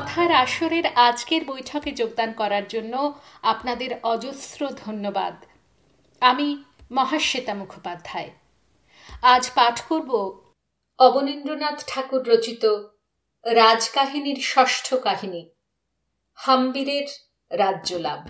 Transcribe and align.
কথার 0.00 0.32
আসরের 0.32 0.86
আজকের 0.86 1.42
বৈঠকে 1.44 1.90
যোগদান 1.92 2.32
করার 2.32 2.68
জন্য 2.68 2.94
আপনাদের 3.42 3.90
অজস্র 4.02 4.60
ধন্যবাদ। 4.76 5.34
আমি 6.20 6.48
মহাশ্বেতা 6.90 7.54
মুখোপাধ্যায়। 7.54 8.30
আজ 9.22 9.50
পাঠ 9.54 9.76
করব 9.88 10.10
অবনীন্দ্রনাথ 10.98 11.78
ঠাকুর 11.86 12.22
রচিত 12.28 12.64
রাজকাহিনীর 13.44 14.40
ষষ্ঠ 14.42 14.94
কাহিনী, 14.94 15.42
হাম্বিরের 16.38 17.08
রাজ্যলাভ। 17.50 18.20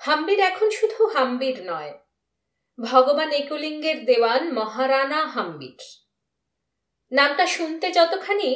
হাম্বির 0.00 0.40
এখন 0.40 0.68
শুধু 0.70 1.00
হাম্বির 1.06 1.58
নয় 1.66 1.92
ভগবান 2.78 3.30
একলিঙ্গের 3.32 4.04
দেওয়ান 4.04 4.52
মহারানা 4.52 5.26
হাম্বির। 5.26 5.80
নামটা 7.12 7.46
শুনতে 7.46 7.90
যতখানি 7.90 8.50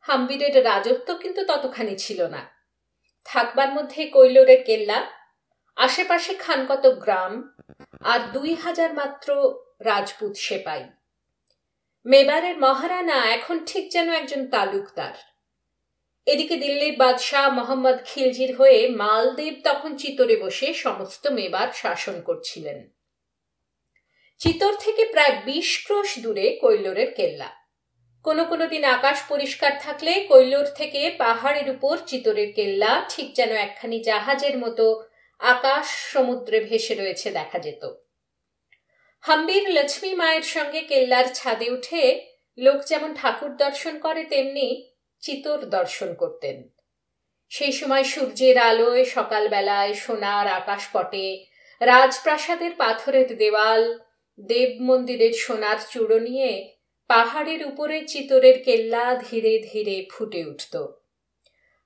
হাম্বিরের 0.00 0.64
রাজত্ব 0.64 1.14
কিন্তু 1.14 1.44
ততখানি 1.44 1.96
ছিল 1.96 2.20
না। 2.26 2.42
থাকবার 3.24 3.70
মধ্যে 3.72 4.06
কৈলোরের 4.06 4.64
কেল্লা, 4.64 5.10
আশেপাশে 5.76 6.34
খানকত 6.34 6.86
গ্রাম, 6.86 7.56
আর 8.00 8.20
দুই 8.32 8.54
হাজার 8.54 8.94
মাত্র 8.94 9.28
রাজপুত 9.80 10.32
সেপাই। 10.36 10.82
মেবারের 12.06 12.58
মহারানা 12.58 13.18
এখন 13.30 13.56
ঠিক 13.66 13.92
যেন 13.92 14.12
একজন 14.12 14.46
তালুকদার। 14.50 15.16
এদিকে 16.26 16.56
দিল্লির 16.56 16.96
বাদশাহ 16.98 17.54
মোহাম্মদ 17.54 17.98
খিলজির 18.04 18.56
হয়ে 18.56 18.88
মালদেব 18.88 19.54
তখন 19.64 19.96
চিতরে 19.96 20.36
বসে 20.36 20.74
সমস্ত 20.74 21.26
মেবার 21.26 21.68
শাসন 21.72 22.16
করছিলেন। 22.20 22.78
চিতর 24.44 24.72
থেকে 24.80 25.04
প্রায় 25.04 25.34
বিশ 25.44 25.84
ক্রোশ 25.86 26.18
দূরে 26.18 26.46
কৈলোরের 26.60 27.10
কেল্লা। 27.14 27.50
কোনো 28.24 28.44
কোনো 28.44 28.64
দিন 28.66 28.84
আকাশ 28.84 29.18
পরিষ্কার 29.28 29.72
থাকলে 29.80 30.12
কৈলোর 30.28 30.66
থেকে 30.74 31.10
পাহাড়ের 31.18 31.70
উপর 31.70 31.94
চিতরের 32.06 32.52
কেল্লা 32.52 33.06
ঠিক 33.08 33.34
যেন 33.34 33.50
একখানি 33.56 33.98
জাহাজের 34.00 34.58
মতো 34.58 34.84
আকাশ 35.40 35.86
সমুদ্রে 36.12 36.60
ভেসে 36.60 36.94
রয়েছে 36.94 37.30
দেখা 37.30 37.58
যেত। 37.58 37.82
হাম্বির 39.24 39.70
লক্ষ্মী 39.70 40.14
মায়ের 40.14 40.42
সঙ্গে 40.42 40.80
কেল্লার 40.80 41.26
ছাদে 41.34 41.70
উঠে 41.70 42.02
লোক 42.58 42.78
যেমন 42.86 43.14
ঠাকুর 43.14 43.56
দর্শন 43.56 43.98
করে, 43.98 44.24
তেমনি 44.24 44.68
চিতর 45.22 45.58
দর্শন 45.66 46.14
করতেন। 46.14 46.56
সেই 47.50 47.72
সময় 47.72 48.04
সূর্যের 48.04 48.58
আলোয় 48.58 49.04
সকালবেলায় 49.04 49.94
সোনার 49.94 50.46
আকাশপটে 50.46 51.26
রাজপ্রাসাদের 51.80 52.72
পাথরের 52.78 53.36
দেওয়াল 53.36 53.84
দেব 54.40 54.82
মন্দিরের 54.82 55.32
সোনার 55.32 55.76
চূড়ো 55.90 56.18
নিয়ে 56.18 56.74
পাহাড়ের 57.08 57.66
উপরে 57.66 58.06
চিতরের 58.06 58.62
কেল্লা 58.62 59.22
ধীরে 59.30 59.58
ধীরে 59.72 60.06
ফুটে 60.12 60.44
উঠত। 60.44 60.86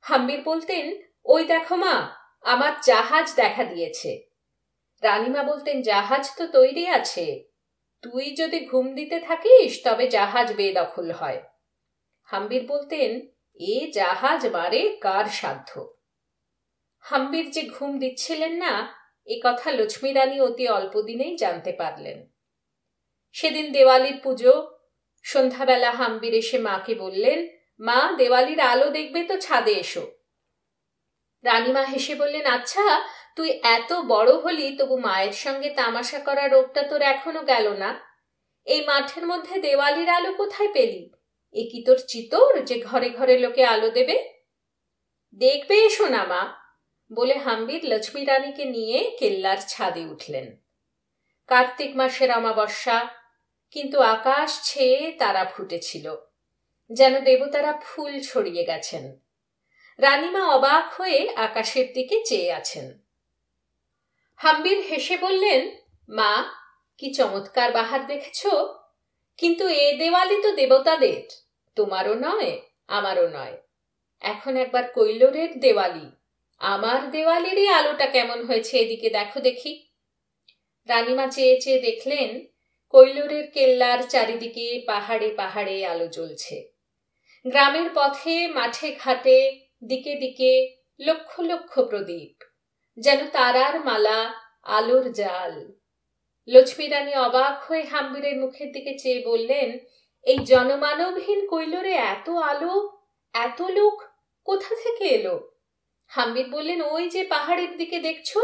হাম্বির 0.00 0.42
বলতেন, 0.42 1.02
ওই 1.24 1.44
দেখো 1.44 1.76
মা, 1.76 2.16
আমার 2.42 2.72
জাহাজ 2.84 3.34
দেখা 3.34 3.64
দিয়েছে। 3.64 4.22
রানীমা 5.02 5.42
বলতেন, 5.42 5.82
জাহাজ 5.82 6.30
তো 6.36 6.46
তৈরি 6.46 6.86
আছে। 6.86 7.44
তুই 8.02 8.30
যদি 8.30 8.66
ঘুম 8.66 8.94
দিতে 8.94 9.20
থাকিস, 9.20 9.80
তবে 9.84 10.08
জাহাজ 10.08 10.52
বেদখল 10.52 11.10
হয়। 11.10 11.42
হাম্বির 12.22 12.66
বলতেন, 12.66 13.20
এ 13.54 13.90
জাহাজ 13.92 14.46
মারে 14.46 14.98
কার 15.00 15.24
সাধ্য? 15.24 15.96
হাম্বির 17.00 17.50
যে 17.50 17.62
ঘুম 17.62 17.98
দিচ্ছিলেন 17.98 18.52
না, 18.52 18.94
এ 19.26 19.40
কথা 19.44 19.70
লক্ষ্মী 19.70 20.12
রানী 20.12 20.40
অতি 20.40 20.68
অল্প 20.68 21.00
দিনেই 21.00 21.36
জানতে 21.36 21.72
পারলেন। 21.72 22.37
সেদিন 23.32 23.72
দেওয়ালির 23.72 24.20
পুজো। 24.22 24.78
সন্ধ্যাবেলা 25.22 25.90
হাম্বির 25.90 26.34
এসে 26.34 26.58
মাকে 26.58 26.94
বললেন, 26.94 27.48
মা, 27.80 28.12
দেওয়ালির 28.18 28.60
আলো 28.60 28.90
দেখবে 28.90 29.24
তো 29.24 29.36
ছাদে 29.40 29.70
এসো। 29.70 30.06
রানীমা 31.44 31.82
হেসে 31.82 32.14
বললেন 32.14 32.46
আচ্ছা 32.46 33.08
তুই 33.36 33.60
এত 33.62 33.92
বড় 33.92 34.32
হলি, 34.32 34.76
তবু 34.76 34.96
মায়ের 34.98 35.32
সঙ্গে 35.32 35.70
তামাশা 35.70 36.18
করা 36.18 36.48
রোগটা 36.48 36.82
তোর 36.82 37.02
এখনও 37.02 37.42
গেল 37.42 37.68
না। 37.68 38.00
এই 38.66 38.84
মাঠের 38.84 39.26
মধ্যে 39.26 39.60
দেওয়ালির 39.60 40.08
আলো 40.08 40.32
কোথায় 40.32 40.68
পেলি? 40.72 41.10
এ 41.52 41.68
কি 41.70 41.84
তোর 41.84 41.98
চিতর 42.08 42.62
যে 42.64 42.80
ঘরে 42.80 43.10
ঘরে 43.10 43.38
লোকে 43.38 43.64
আলো 43.64 43.90
দেবে? 43.90 44.16
দেখবে 45.32 45.74
এসো 45.74 46.06
না, 46.06 46.24
মা, 46.24 46.42
বলে 47.12 47.38
হাম্বির 47.38 47.84
লক্ষ্মী 47.84 48.24
রানীকে 48.24 48.64
নিয়ে 48.64 49.16
কেল্লার 49.18 49.56
ছাদে 49.68 50.06
উঠলেন। 50.06 50.56
কার্তিক 51.46 51.96
মাসের 51.96 52.30
অমাবস্যা 52.32 53.17
কিন্তু 53.72 53.98
আকাশ 54.16 54.50
ছেয়ে 54.64 55.00
তারা 55.12 55.42
ফুটেছিল, 55.44 56.06
যেন 56.90 57.14
দেবতারা 57.20 57.72
ফুল 57.84 58.12
ছড়িয়ে 58.20 58.64
গেছেন। 58.64 59.04
রানীমা 59.98 60.42
অবাক 60.46 60.86
হয়ে 60.92 61.20
আকাশের 61.36 61.86
দিকে 61.92 62.16
চেয়ে 62.24 62.50
আছেন। 62.52 62.86
হাম্বির 64.40 64.80
হেসে 64.88 65.16
বললেন, 65.16 65.60
মা, 66.08 66.32
কি 66.98 67.08
চমৎকার 67.14 67.68
বাহার 67.72 68.02
দেখেছ। 68.06 68.40
কিন্তু 69.38 69.64
এ 69.68 69.86
দেওয়ালি 69.98 70.36
তো 70.42 70.50
দেবতাদের, 70.52 71.22
তোমারও 71.76 72.14
নয়, 72.14 72.52
আমারও 72.88 73.26
নয়। 73.28 73.56
এখন 74.22 74.52
একবার 74.56 74.84
কৈলোরের 74.92 75.50
দেওয়ালি, 75.60 76.06
আমার 76.60 77.00
দেওয়ালেরই 77.10 77.66
আলোটা 77.68 78.06
কেমন 78.06 78.38
হয়েছে 78.44 78.74
এদিকে 78.78 79.08
দেখো 79.10 79.38
দেখি। 79.40 79.72
রানীমা 80.88 81.26
চেয়ে 81.26 81.54
চেয়ে 81.60 81.80
দেখলেন 81.80 82.30
কৈলোরের 82.92 83.50
কেল্লার 83.50 84.02
চারিদিকে 84.08 84.84
পাহাড়ে 84.86 85.30
পাহাড়ে 85.36 85.86
আলো 85.86 86.06
জ্বলছে। 86.06 86.72
গ্রামের 87.44 87.90
পথে, 87.94 88.48
মাঠে 88.48 88.96
ঘাটে, 89.04 89.60
দিকে 89.84 90.14
দিকে 90.14 90.76
লক্ষ 91.00 91.40
লক্ষ 91.40 91.78
প্রদীপ, 91.80 92.44
যেন 92.96 93.26
তারার 93.32 93.80
মালা, 93.80 94.34
আলোর 94.62 95.12
জাল। 95.12 95.72
লক্ষ্মী 96.48 96.88
রানী 96.88 97.14
অবাক 97.14 97.62
হয়ে 97.62 97.82
হাম্বিরের 97.82 98.40
মুখের 98.40 98.72
দিকে 98.72 98.98
চেয়ে 98.98 99.24
বললেন, 99.24 99.78
এই 100.24 100.38
জনমানবহীন 100.38 101.46
কৈলোরে 101.48 101.92
এত 101.92 102.28
আলো, 102.30 103.00
এত 103.32 103.62
লোক, 103.62 104.02
কোথা 104.44 104.74
থেকে 104.84 105.04
এলো? 105.04 105.50
হাম্বির 106.06 106.48
বললেন, 106.50 106.82
ওই 106.82 107.08
যে 107.08 107.24
পাহাড়ের 107.24 107.76
দিকে 107.76 108.00
দেখছ, 108.00 108.38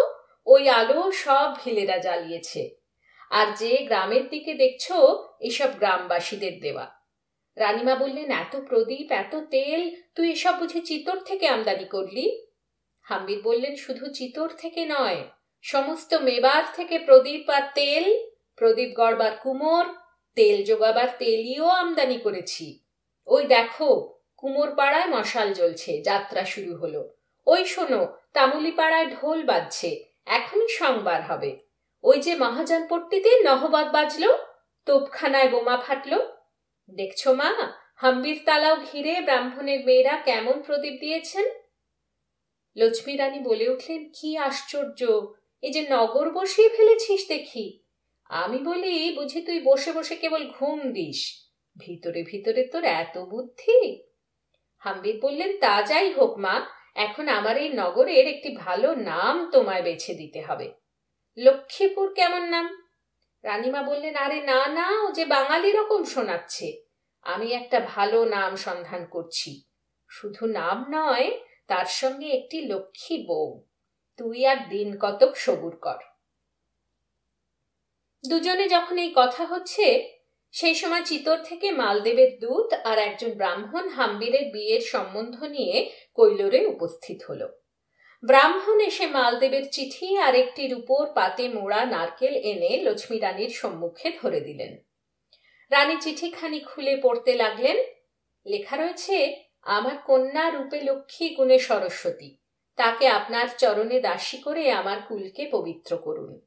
ওই 0.47 0.69
আলো 0.69 1.13
সব 1.13 1.57
ভিলেরা 1.65 1.99
জ্বালিয়েছে। 1.99 2.84
আর 3.31 3.47
যে 3.57 3.77
গ্রামের 3.77 4.29
দিকে 4.29 4.55
দেখছ, 4.55 4.93
এসব 5.41 5.69
গ্রামবাসীদের 5.79 6.61
দেওয়া। 6.61 7.05
রানীমা 7.57 7.95
বললেন, 7.95 8.31
এত 8.31 8.57
প্রদীপ, 8.69 9.13
এত 9.13 9.37
তেল, 9.51 9.97
তুই 10.15 10.31
এসব 10.31 10.55
বুঝে 10.59 10.81
চিতর 10.81 11.17
থেকে 11.21 11.47
আমদানি 11.47 11.85
করলি? 11.85 12.47
হাম্বির 13.03 13.43
বললেন, 13.43 13.77
শুধু 13.77 14.13
চিতর 14.13 14.49
থেকে 14.49 14.85
নয়, 14.85 15.23
সমস্ত 15.63 16.15
মেবার 16.15 16.63
থেকে 16.75 16.99
প্রদীপ 16.99 17.51
আর 17.51 17.63
তেল, 17.75 18.15
প্রদীপ 18.57 18.95
গড়বার 18.97 19.37
কুমোর, 19.43 19.87
তেল 20.35 20.65
জোগাবার 20.65 21.09
তেলিও 21.19 21.67
আমদানি 21.67 22.19
করেছি। 22.19 22.85
ওই 23.27 23.47
দেখো, 23.47 24.19
কুমোর 24.37 24.75
পাড়ায় 24.75 25.07
মশাল 25.07 25.53
জ্বলছে, 25.53 26.03
যাত্রা 26.03 26.45
শুরু 26.45 26.77
হলো। 26.77 27.15
ওই 27.47 27.65
শোনো 27.65 28.17
তামুলি 28.33 28.71
পাড়ায় 28.71 29.07
ঢোল 29.07 29.43
বাজছে, 29.43 30.05
এখনই 30.27 30.69
সংবার 30.69 31.23
হবে। 31.23 31.64
ওই 32.05 32.19
যে 32.21 32.35
মহাজনপট্টিতে 32.35 33.31
নহবাদ 33.41 33.93
বাজলো 33.93 34.39
তোপখানায় 34.87 35.49
বোমা 35.49 35.77
ফাটলো। 35.77 36.19
দেখছ 36.89 37.29
মা, 37.29 37.51
হাম্বির 37.97 38.39
তালাও 38.47 38.77
ঘিরে 38.77 39.21
ব্রাহ্মণের 39.21 39.85
মেয়েরা 39.85 40.17
কেমন 40.17 40.63
প্রদীপ 40.63 41.01
দিয়েছেন? 41.01 41.45
লক্ষ্মী 42.77 43.17
রানী 43.17 43.39
বলে 43.39 43.69
উঠলেন, 43.69 44.11
কি 44.21 44.39
আশ্চর্য, 44.39 45.01
এই 45.63 45.71
যে 45.71 45.87
নগর 45.91 46.31
বসিয়ে 46.31 46.69
ফেলেছিস 46.69 47.29
দেখি। 47.29 47.81
আমি 48.31 48.59
বলি, 48.59 49.17
বুঝি 49.17 49.41
তুই 49.41 49.61
বসে 49.61 49.93
বসে 49.93 50.17
কেবল 50.17 50.43
ঘুম 50.59 50.93
দিস। 50.93 51.21
ভিতরে 51.79 52.23
ভিতরে 52.23 52.63
তোর 52.65 52.85
এত 52.85 53.19
বুদ্ধি? 53.19 54.05
হাম্বির 54.79 55.21
বললেন, 55.23 55.59
তা 55.61 55.83
যাই 55.83 56.13
হোক 56.13 56.39
মা, 56.39 56.67
এখন 56.95 57.29
আমার 57.29 57.57
এই 57.57 57.69
নগরের 57.69 58.27
একটি 58.27 58.57
ভালো 58.57 58.95
নাম 58.95 59.51
তোমায় 59.51 59.83
বেছে 59.83 60.15
দিতে 60.15 60.43
হবে। 60.43 60.84
লক্ষ্মীপুর 61.39 62.15
কেমন 62.15 62.43
নাম? 62.43 62.89
রানীমা 63.43 63.83
বললেন, 63.83 64.17
আরে 64.17 64.43
না 64.43 64.67
না, 64.67 65.03
ও 65.03 65.13
যে 65.13 65.25
বাঙালি 65.25 65.73
রকম 65.73 66.05
শোনাচ্ছে। 66.05 66.83
আমি 67.23 67.53
একটা 67.53 67.81
ভালো 67.81 68.25
নাম 68.25 68.57
সন্ধান 68.57 69.07
করছি। 69.07 69.65
শুধু 70.09 70.47
নাম 70.47 70.85
নয়, 70.91 71.39
তার 71.67 71.85
সঙ্গে 71.85 72.27
একটি 72.31 72.63
লক্ষ্মী 72.63 73.27
বউ। 73.29 73.67
তুই 74.17 74.47
আর 74.47 74.57
দিন 74.69 74.99
কতক 74.99 75.37
সবুর 75.37 75.77
কর। 75.77 75.97
দুজনে 78.29 78.69
যখন 78.69 78.99
এই 78.99 79.13
কথা 79.15 79.45
হচ্ছে, 79.45 80.17
সেই 80.53 80.75
সময় 80.75 81.03
চিতর 81.05 81.37
থেকে 81.45 81.71
মালদেবের 81.71 82.39
দূত 82.39 82.73
আর 82.73 82.99
একজন 82.99 83.31
ব্রাহ্মণ 83.31 83.89
হাম্বিরের 83.89 84.53
বিয়ের 84.53 84.81
সম্বন্ধ 84.81 85.43
নিয়ে 85.43 85.93
কৈলোরে 86.15 86.67
উপস্থিত 86.67 87.23
হল। 87.29 87.64
ব্রাহ্মণ 88.25 88.81
এসে 88.81 89.07
মালদেবের 89.07 89.71
চিঠি 89.71 90.17
আর 90.17 90.35
একটি 90.35 90.69
রূপোর 90.69 91.07
পাতে 91.15 91.49
মোড়া 91.49 91.85
নারকেল 91.85 92.35
এনে 92.35 92.83
লক্ষ্মী 92.83 93.19
রানীর 93.19 93.51
সম্মুখে 93.51 94.13
ধরে 94.23 94.41
দিলেন। 94.41 94.79
রানী 95.71 95.97
চিঠিখানি 96.01 96.61
খুলে 96.61 96.97
পড়তে 97.03 97.35
লাগলেন। 97.35 97.77
লেখা 98.47 98.77
রয়েছে, 98.77 99.37
আমার 99.63 99.97
কন্যা 99.99 100.51
রূপে 100.51 100.81
লক্ষ্মী 100.81 101.29
গুণে 101.29 101.59
সরস্বতী। 101.59 102.37
তাকে 102.77 103.09
আপনার 103.09 103.47
চরণে 103.59 104.01
দাসী 104.01 104.39
করে 104.39 104.71
আমার 104.71 104.99
কুলকে 105.09 105.49
পবিত্র 105.51 105.97
করুন। 105.97 106.41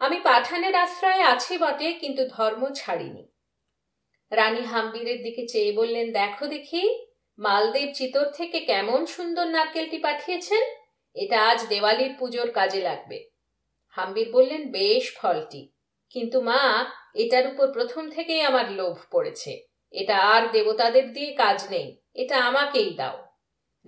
আমি 0.00 0.20
পাঠানের 0.24 0.74
আশ্রয়ে 0.74 1.22
আছি 1.22 1.58
বটে, 1.58 1.92
কিন্তু 1.92 2.28
ধর্ম 2.28 2.68
ছাড়িনি। 2.74 3.28
রানী 4.30 4.62
হাম্বিরের 4.62 5.22
দিকে 5.22 5.46
চেয়ে 5.48 5.72
বললেন, 5.72 6.12
দেখো 6.12 6.46
দেখি, 6.46 7.04
মালদেব 7.38 7.92
চিতর 7.94 8.24
থেকে 8.24 8.60
কেমন 8.60 9.06
সুন্দর 9.06 9.46
নারকেলটি 9.46 9.98
পাঠিয়েছেন? 9.98 10.81
এটা 11.14 11.48
আজ 11.48 11.66
দেওয়ালির 11.66 12.14
পুজোর 12.18 12.50
কাজে 12.50 12.80
লাগবে। 12.80 13.24
হাম্বির 13.88 14.30
বললেন, 14.32 14.72
বেশ 14.72 15.16
ফলটি। 15.16 15.72
কিন্তু 16.10 16.40
মা, 16.40 16.84
এটার 17.14 17.46
উপর 17.46 17.72
প্রথম 17.72 18.10
থেকেই 18.10 18.40
আমার 18.40 18.72
লোভ 18.72 18.96
পড়েছে। 19.10 19.62
এটা 19.90 20.18
আর 20.18 20.50
দেবতাদের 20.52 21.12
দিয়ে 21.12 21.34
কাজ 21.34 21.64
নেই। 21.70 22.00
এটা 22.14 22.38
আমাকেই 22.38 22.90
দাও। 22.90 23.26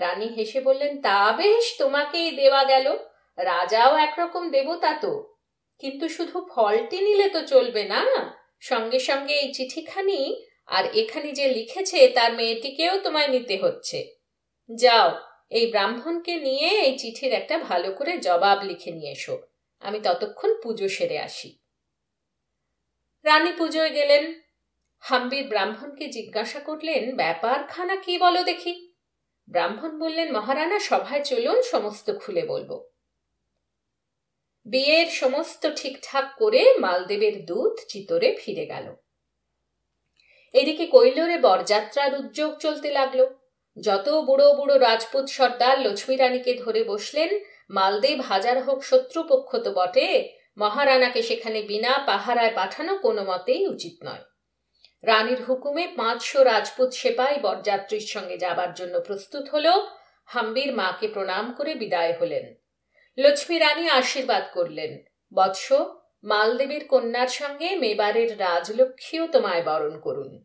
রানী 0.01 0.27
হেসে 0.27 0.61
বললেন, 0.61 1.03
তা 1.03 1.33
বেশ, 1.33 1.75
তোমাকেই 1.79 2.31
দেওয়া 2.31 2.65
গেল। 2.65 2.97
রাজাও 3.39 3.97
একরকম 3.97 4.51
দেবতা 4.51 4.99
তো। 5.01 5.35
কিন্তু 5.79 6.09
শুধু 6.09 6.47
ফলটি 6.55 7.01
নিলে 7.01 7.29
তো 7.29 7.47
চলবে 7.47 7.85
না। 7.85 8.05
সঙ্গে 8.61 8.99
সঙ্গে 8.99 9.35
এই 9.35 9.55
চিঠিখানি 9.55 10.47
আর 10.67 10.85
এখানে 10.95 11.33
যে 11.33 11.49
লিখেছে, 11.49 12.09
তার 12.09 12.33
মেয়েটিকেও 12.33 12.99
তোমায় 12.99 13.29
নিতে 13.29 13.57
হচ্ছে। 13.57 14.15
যাও 14.75 15.34
এই 15.55 15.67
ব্রাহ্মণকে 15.67 16.37
নিয়ে 16.37 16.69
এই 16.69 16.99
চিঠির 16.99 17.33
একটা 17.33 17.59
ভালো 17.59 17.93
করে 17.93 18.19
জবাব 18.19 18.63
লিখে 18.63 18.91
নিয়ে 18.91 19.13
এসো। 19.13 19.43
আমি 19.81 20.01
ততক্ষণ 20.03 20.61
পুজো 20.63 20.89
সেরে 20.89 21.19
আসি। 21.19 21.59
রানী 23.25 23.53
পুজোয় 23.53 23.91
গেলেন। 23.91 24.41
হাম্বির 24.99 25.47
ব্রাহ্মণকে 25.49 26.07
জিজ্ঞাসা 26.07 26.61
করলেন 26.61 27.17
ব্যাপারখানা 27.17 27.97
কি 27.97 28.19
বলো 28.19 28.43
দেখি? 28.43 28.95
ব্রাহ্মণ 29.49 29.99
বললেন, 29.99 30.33
মহারানা, 30.33 30.79
সভায় 30.79 31.25
চলুন, 31.25 31.63
সমস্ত 31.63 32.11
খুলে 32.19 32.43
বলব। 32.47 32.91
বিয়ের 34.67 35.07
সমস্ত 35.07 35.67
ঠিকঠাক 35.77 36.25
করে 36.39 36.75
মালদেবের 36.79 37.45
দূত 37.45 37.75
চিতরে 37.89 38.37
ফিরে 38.41 38.67
গেল। 38.67 38.95
এদিকে 40.53 40.87
কৈলরে 40.87 41.39
বরযাত্রার 41.39 42.15
উদ্যোগ 42.15 42.59
চলতে 42.59 42.91
লাগল। 42.91 43.27
যত 43.77 44.09
বুড়ো 44.09 44.49
বুড়ো 44.53 44.79
রাজপুত 44.79 45.27
সর্দার 45.29 45.77
লক্ষ্মী 45.81 46.17
রানীকে 46.17 46.55
ধরে 46.55 46.85
বসলেন 46.85 47.31
মালদেব 47.71 48.21
হাজার 48.21 48.63
হোক 48.63 48.85
শত্রুপক্ষ 48.85 49.51
তো 49.57 49.73
বটে, 49.73 50.09
মহারানাকে 50.59 51.23
সেখানে 51.23 51.63
বিনা 51.63 51.93
পাহারায় 52.07 52.53
পাঠানো 52.55 52.93
কোনো 52.97 53.25
মতেই 53.25 53.67
উচিত 53.67 53.95
নয়। 54.05 54.25
রানীর 55.05 55.41
হুকুমে 55.43 55.89
পাঁচশো 55.97 56.43
রাজপুত 56.43 56.91
সেপাই 56.93 57.35
বরযাত্রীর 57.43 58.07
সঙ্গে 58.07 58.37
যাবার 58.39 58.71
জন্য 58.75 59.01
প্রস্তুত 59.01 59.45
হল, 59.49 59.67
হাম্বির 60.27 60.71
মাকে 60.75 61.09
প্রণাম 61.09 61.53
করে 61.53 61.75
বিদায় 61.75 62.15
হলেন। 62.21 62.55
লক্ষ্মী 63.19 63.59
রানী 63.59 63.89
আশীর্বাদ 63.89 64.45
করলেন, 64.55 64.93
বৎস 65.33 65.67
মালদেবীর 66.25 66.85
কন্যার 66.89 67.29
সঙ্গে 67.29 67.69
মেবারের 67.77 68.31
রাজলক্ষ্মীও 68.39 69.27
তোমায় 69.27 69.63
বরণ 69.63 69.95
করুন। 70.01 70.45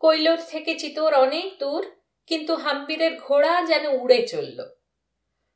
কৈলোর 0.00 0.40
থেকে 0.50 0.72
চিতোর 0.74 1.12
অনেক 1.14 1.48
দূর 1.58 1.82
কিন্তু 2.26 2.54
হাম্বিরের 2.54 3.20
ঘোড়া 3.20 3.62
যেন 3.66 4.00
উড়ে 4.00 4.26
চলল। 4.26 4.68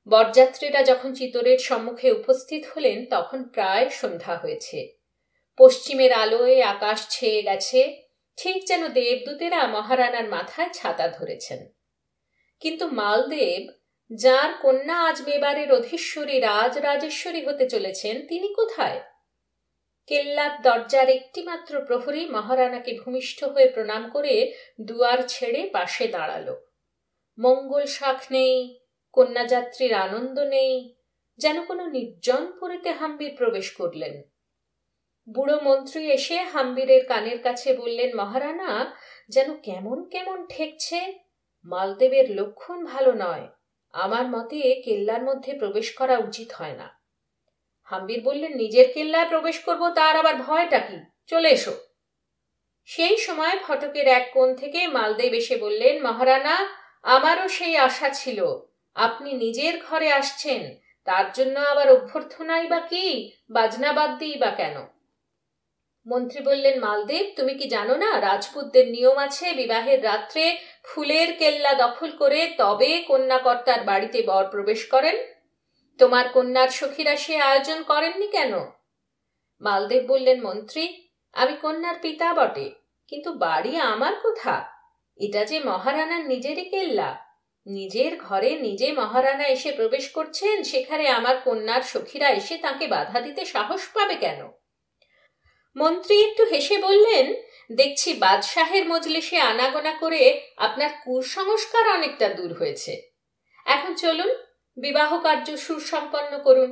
বরযাত্রীরা 0.06 0.82
যখন 0.82 1.14
চিতরের 1.14 1.58
সম্মুখে 1.58 2.10
উপস্থিত 2.10 2.64
হলেন, 2.76 3.06
তখন 3.10 3.48
প্রায় 3.48 3.90
সন্ধ্যা 3.90 4.36
হয়েছে। 4.36 4.92
পশ্চিমের 5.58 6.12
আলোয় 6.12 6.62
আকাশ 6.62 7.06
ছেয়ে 7.10 7.42
গেছে, 7.42 8.02
ঠিক 8.36 8.68
যেন 8.68 8.88
দেবদূতেরা 8.88 9.66
মহারানার 9.66 10.28
মাথায় 10.28 10.68
ছাতা 10.74 11.08
ধরেছেন। 11.08 11.68
কিন্তু 12.60 12.86
মালদেব, 12.86 13.68
যার 14.16 14.52
কন্যা 14.62 14.96
আজ 14.96 15.22
মেবারের 15.22 15.72
অধীশ্বরী 15.72 16.40
রাজ 16.40 16.78
রাজেশ্বরী 16.78 17.44
হতে 17.44 17.68
চলেছেন, 17.68 18.26
তিনি 18.26 18.54
কোথায়? 18.54 19.00
কেল্লার 20.08 20.62
দরজার 20.62 21.08
একটিমাত্র 21.08 21.84
প্রহরী 21.84 22.26
মহারানাকে 22.26 22.98
ভূমিষ্ঠ 23.04 23.44
হয়ে 23.44 23.68
প্রণাম 23.68 24.10
করে 24.10 24.52
দুয়ার 24.80 25.18
ছেড়ে 25.28 25.70
পাশে 25.72 26.08
দাঁড়াল। 26.08 26.54
মঙ্গল 27.38 27.84
শাখ 27.84 28.22
নেই, 28.30 28.78
কন্যাযাত্রীর 29.12 29.94
আনন্দ 29.94 30.38
নেই, 30.40 30.94
যেন 31.36 31.64
কোনো 31.64 31.86
নির্জন 31.86 32.52
পুরীতে 32.60 32.90
হাম্বির 32.90 33.36
প্রবেশ 33.36 33.70
করলেন। 33.70 34.22
বুড়ো 35.28 35.60
মন্ত্রী 35.62 36.10
এসে 36.10 36.42
হাম্বিরের 36.42 37.06
কানের 37.06 37.42
কাছে 37.42 37.72
বললেন, 37.72 38.16
মহারানা, 38.16 38.96
যেন 39.28 39.54
কেমন 39.54 40.08
কেমন 40.08 40.46
ঠেকছে, 40.46 41.12
মালদেবের 41.64 42.30
লক্ষণ 42.30 42.84
ভালো 42.84 43.12
নয়। 43.12 43.48
আমার 43.92 44.28
মতে 44.28 44.82
কেল্লার 44.84 45.22
মধ্যে 45.22 45.58
প্রবেশ 45.58 45.94
করা 45.94 46.18
উচিত 46.18 46.52
হয় 46.52 46.72
না। 46.72 46.97
হাম্বির 47.90 48.20
বললেন, 48.22 48.52
নিজের 48.52 48.92
কেল্লায় 48.92 49.28
প্রবেশ 49.28 49.58
করব, 49.58 49.88
তার 49.88 50.16
আবার 50.16 50.36
ভয়টা 50.36 50.78
কি? 50.78 50.98
চলে 51.26 51.48
এসো। 51.48 51.74
সেই 52.84 53.16
সময় 53.16 53.58
ফটকের 53.66 54.08
এক 54.08 54.30
কোণ 54.34 54.54
থেকে 54.54 54.86
মালদেব 54.86 55.32
এসে 55.34 55.56
বললেন, 55.56 56.02
মহারানা, 56.02 56.56
আমারও 57.02 57.48
সেই 57.48 57.76
আশা 57.76 58.08
ছিল। 58.08 58.44
আপনি 58.94 59.32
নিজের 59.32 59.74
ঘরে 59.90 60.12
আসছেন, 60.12 60.74
তার 61.04 61.32
জন্য 61.32 61.60
আবার 61.60 61.92
অভ্যর্থনাই 61.92 62.66
বা 62.66 62.80
কি? 62.80 63.32
বাজনা 63.50 63.92
বাদ 63.92 64.18
দিই 64.18 64.34
বা 64.34 64.50
কেন? 64.50 64.76
মন্ত্রী 66.06 66.40
বললেন, 66.44 66.80
মালদেব, 66.80 67.26
তুমি 67.36 67.54
কি 67.54 67.68
জানো 67.68 67.96
না, 67.96 68.20
রাজপুতদের 68.20 68.88
নিয়ম 68.88 69.16
আছে, 69.16 69.52
বিবাহের 69.52 70.04
রাত্রে 70.04 70.56
ফুলের 70.84 71.36
কেল্লা 71.36 71.72
দখল 71.74 72.10
করে 72.10 72.54
তবে 72.58 73.04
কন্যাকর্তার 73.08 73.82
বাড়িতে 73.82 74.22
বর 74.22 74.44
প্রবেশ 74.44 74.86
করেন? 74.86 75.37
তোমার 75.98 76.28
কন্যার 76.28 76.68
সখীরা 76.68 77.16
সে 77.16 77.36
আয়োজন 77.40 77.82
করেননি 77.82 78.26
কেন? 78.26 78.52
মালদেব 79.60 80.02
বললেন, 80.06 80.42
মন্ত্রী, 80.42 80.84
আমি 81.32 81.56
কন্যার 81.62 81.94
পিতা 82.02 82.34
বটে, 82.34 82.70
কিন্তু 83.08 83.32
বাড়ি 83.32 83.76
আমার 83.76 84.14
কোথা? 84.14 84.54
এটা 85.16 85.44
যে 85.44 85.58
মহারানার 85.60 86.26
নিজেরই 86.26 86.64
কেল্লা। 86.64 87.28
নিজের 87.66 88.16
ঘরে 88.16 88.50
নিজে 88.58 88.92
মহারানা 88.92 89.46
এসে 89.46 89.72
প্রবেশ 89.72 90.10
করছেন, 90.12 90.62
সেখানে 90.62 91.08
আমার 91.08 91.36
কন্যার 91.44 91.82
সখীরা 91.82 92.28
এসে 92.30 92.56
তাকে 92.56 92.86
বাধা 92.86 93.20
দিতে 93.20 93.44
সাহস 93.44 93.88
পাবে 93.94 94.14
কেন? 94.14 94.40
মন্ত্রী 95.76 96.24
একটু 96.24 96.44
হেসে 96.44 96.78
বললেন, 96.78 97.34
দেখছি 97.72 98.14
বাদশাহের 98.14 98.88
মজলিসে 98.88 99.38
আনাগোনা 99.40 99.92
করে 99.92 100.22
আপনার 100.56 100.90
কুসংস্কার 101.04 101.84
অনেকটা 101.88 102.28
দূর 102.28 102.52
হয়েছে। 102.54 102.92
এখন 103.66 103.94
চলুন 103.94 104.30
বিবাহ 104.78 105.10
কার্য 105.22 105.56
সুসম্পন্ন 105.56 106.32
করুন। 106.38 106.70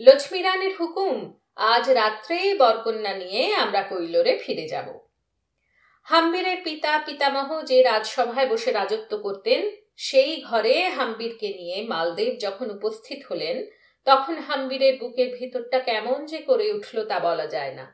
লক্ষ্মী 0.00 0.42
রানীর 0.42 0.74
হুকুম, 0.78 1.16
আজ 1.56 1.84
রাত্রে 1.90 2.54
বরকন্যা 2.54 3.12
নিয়ে 3.12 3.54
আমরা 3.54 3.82
কৈলরে 3.82 4.38
ফিরে 4.38 4.68
যাব। 4.68 4.88
হাম্বিরের 6.02 6.58
পিতা, 6.64 6.92
পিতামহ 7.06 7.48
যে 7.62 7.82
রাজসভায় 7.82 8.48
বসে 8.48 8.70
রাজত্ব 8.72 9.12
করতেন, 9.16 9.60
সেই 9.96 10.32
ঘরে 10.42 10.88
হাম্বিরকে 10.88 11.48
নিয়ে 11.48 11.82
মালদেব 11.82 12.32
যখন 12.38 12.70
উপস্থিত 12.70 13.20
হলেন, 13.30 13.56
তখন 14.04 14.36
হাম্বিরের 14.38 14.98
বুকের 14.98 15.28
ভিতরটা 15.36 15.78
কেমন 15.78 16.26
যে 16.26 16.38
করে 16.38 16.72
উঠল 16.72 16.96
তা 17.04 17.18
বলা 17.18 17.46
যায় 17.46 17.74
না। 17.74 17.86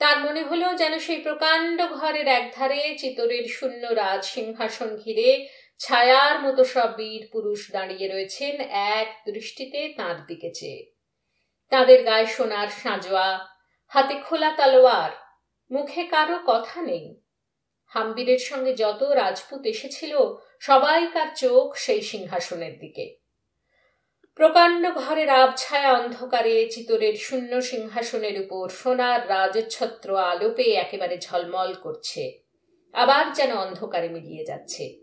তার 0.00 0.16
মনে 0.20 0.42
হলো 0.42 0.68
যেন 0.72 0.98
সেই 0.98 1.16
প্রকাণ্ড 1.16 1.78
ঘরের 1.92 2.28
একধারে 2.28 2.80
চিতরের 2.98 3.44
শূন্য 3.48 3.82
রাজ 3.92 4.22
সিংহাসন 4.24 4.96
ঘিরে 4.96 5.28
ছায়ার 5.80 6.40
মতো 6.40 6.64
সব 6.64 6.96
বীর 6.96 7.28
পুরুষ 7.32 7.72
দাঁড়িয়ে 7.72 8.08
রয়েছেন। 8.08 8.60
এক 8.70 9.30
দৃষ্টিতে 9.32 9.94
তাঁর 9.96 10.26
দিকে 10.26 10.50
চেয়ে। 10.54 10.92
তাদের 11.70 12.04
গায়ে 12.04 12.26
সোনার 12.26 12.68
সাঁজোয়া, 12.68 13.48
হাতে 13.86 14.14
খোলা 14.14 14.50
তালোয়ার, 14.50 15.10
মুখে 15.70 16.04
কারও 16.04 16.38
কথা 16.46 16.82
নেই। 16.82 17.20
হাম্বিরের 17.86 18.38
সঙ্গে 18.38 18.74
যত 18.74 19.02
রাজপুত 19.02 19.66
এসেছিল 19.66 20.18
সবাইকার 20.60 21.26
চোখ 21.36 21.76
সেই 21.76 22.02
সিংহাসনের 22.02 22.78
দিকে। 22.78 23.16
প্রকাণ্ড 24.34 24.90
ঘরের 24.94 25.28
আবছায়া 25.28 25.92
অন্ধকারে 25.92 26.68
চিতরের 26.70 27.14
শূন্য 27.14 27.62
সিংহাসনের 27.62 28.40
উপর 28.40 28.68
সোনার 28.68 29.28
রাজছত্র 29.28 30.16
আলো 30.16 30.50
পেয়ে 30.50 30.74
একেবারে 30.74 31.18
ঝলমল 31.18 31.74
করছে। 31.74 32.38
আবার 32.92 33.32
যেন 33.32 33.56
অন্ধকারে 33.56 34.08
মিলিয়ে 34.08 34.44
যাচ্ছে। 34.44 34.99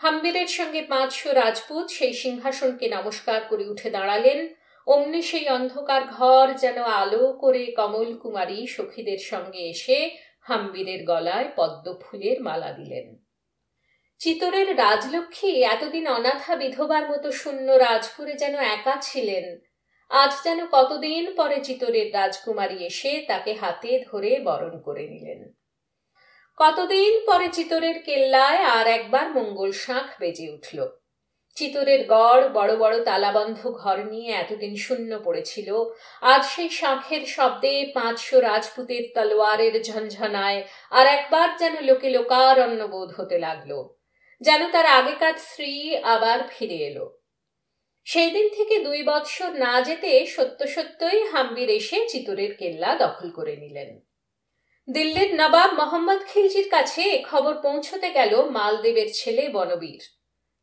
হাম্বিরের 0.00 0.46
সঙ্গে 0.46 0.82
পাঁচশো 0.82 1.32
রাজপুত 1.32 1.86
সেই 1.88 2.12
সিংহাসনকে 2.12 2.88
নমস্কার 2.88 3.40
করে 3.50 3.64
উঠে 3.68 3.90
দাঁড়ালেন। 3.90 4.54
অমনি 4.86 5.22
সেই 5.22 5.48
অন্ধকার 5.48 6.02
ঘর 6.06 6.46
যেন 6.54 6.78
আলো 6.82 7.32
করে 7.32 7.72
কমল 7.72 8.10
কুমারী 8.14 8.66
সখীদের 8.66 9.18
সঙ্গে 9.18 9.58
এসে 9.58 10.10
হাম্বিরের 10.40 11.04
গলায় 11.04 11.48
পদ্ম 11.56 11.86
ফুলের 12.00 12.42
মালা 12.42 12.72
দিলেন। 12.72 13.06
চিতরের 14.18 14.68
রাজলক্ষ্মী 14.78 15.50
এতদিন 15.62 16.06
অনাথা 16.08 16.56
বিধবার 16.56 17.04
মতো 17.10 17.32
শূন্য 17.32 17.72
রাজপুরে 17.72 18.34
যেন 18.34 18.54
একা 18.76 18.94
ছিলেন। 19.02 19.46
আজ 20.10 20.32
যেন 20.44 20.66
কতদিন 20.66 21.24
পরে 21.36 21.58
চিতরের 21.60 22.08
রাজকুমারী 22.12 22.78
এসে 22.84 23.12
তাকে 23.28 23.52
হাতে 23.54 24.04
ধরে 24.10 24.40
বরণ 24.44 24.74
করে 24.80 25.04
নিলেন। 25.08 25.59
কতদিন 26.60 27.26
পরে 27.26 27.48
চিতরের 27.52 28.02
কেল্লায় 28.02 28.58
আর 28.58 28.86
একবার 28.86 29.30
মঙ্গল 29.30 29.72
শাঁখ 29.72 30.20
বেজে 30.20 30.48
উঠল। 30.50 30.88
চিতরের 31.56 32.06
গড় 32.06 32.48
বড় 32.48 32.76
বড় 32.76 33.04
তালাবন্ধ 33.04 33.70
ঘর 33.70 33.98
নিয়ে 34.04 34.30
এতদিন 34.32 34.76
শূন্য 34.76 35.18
পড়েছিল। 35.24 35.84
আজ 36.22 36.42
সেই 36.46 36.68
শাঁখের 36.68 37.26
শব্দে 37.26 37.92
পাঁচশো 37.94 38.40
রাজপুতের 38.40 39.04
তলোয়ারের 39.14 39.82
ঝনঝনায় 39.82 40.64
আর 40.90 41.06
একবার 41.06 41.56
যেন 41.58 41.74
লোকে 41.80 42.10
লোকারণ্য 42.10 42.84
বোধ 42.84 43.10
হতে 43.20 43.38
লাগল। 43.38 43.88
যেন 44.40 44.68
তার 44.68 44.86
আগেকার 44.86 45.34
স্ত্রী 45.38 45.96
আবার 45.96 46.38
ফিরে 46.48 46.74
এলো। 46.74 47.20
সেই 48.04 48.30
দিন 48.30 48.48
থেকে 48.56 48.84
দুই 48.84 49.02
বৎসর 49.02 49.50
না 49.54 49.82
যেতে 49.82 50.26
সত্য 50.26 50.66
সত্যই 50.66 51.20
হাম্বির 51.24 51.70
এসে 51.70 52.06
চিতরের 52.08 52.54
কেল্লা 52.54 52.94
দখল 52.94 53.30
করে 53.30 53.56
নিলেন। 53.56 54.09
দিল্লির 54.90 55.34
নবাব 55.34 55.70
মোহাম্মদ 55.72 56.20
খিলজির 56.26 56.68
কাছে 56.70 57.22
খবর 57.30 57.54
পৌঁছতে 57.54 58.10
গেল 58.10 58.42
মালদেবের 58.50 59.12
ছেলে 59.14 59.48
বনবীর। 59.48 60.02